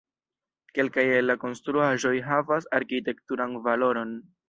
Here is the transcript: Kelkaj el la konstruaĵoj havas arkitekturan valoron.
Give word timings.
Kelkaj 0.77 1.03
el 1.17 1.29
la 1.31 1.35
konstruaĵoj 1.45 2.15
havas 2.33 2.71
arkitekturan 2.81 3.59
valoron. 3.71 4.21